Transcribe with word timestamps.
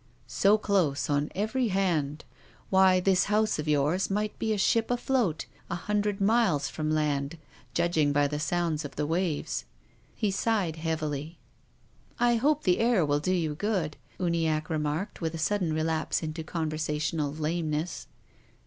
"So 0.27 0.57
close 0.57 1.11
on 1.11 1.31
every 1.35 1.67
hand. 1.67 2.25
Why, 2.71 2.99
this 2.99 3.25
house 3.25 3.59
of 3.59 3.67
yours 3.67 4.09
might 4.09 4.39
be 4.39 4.51
a 4.51 4.57
ship 4.57 4.89
afloat 4.89 5.45
a 5.69 5.75
hundred 5.75 6.19
miles 6.19 6.67
from 6.69 6.89
land, 6.89 7.37
judging 7.75 8.11
by 8.11 8.27
the 8.27 8.39
sounds 8.39 8.83
of 8.83 8.95
the 8.95 9.05
waves." 9.05 9.63
He 10.15 10.31
sighed 10.31 10.77
heavily." 10.77 11.37
I 12.29 12.37
hope 12.37 12.63
the 12.63 12.79
air 12.79 13.05
will 13.05 13.19
do 13.19 13.31
you 13.31 13.53
good," 13.53 13.95
Uniacke 14.19 14.71
re 14.71 14.79
marked, 14.79 15.21
with 15.21 15.35
a 15.35 15.37
sudden 15.37 15.71
relapse 15.71 16.23
into 16.23 16.43
conversational 16.43 17.31
lameness. 17.31 18.07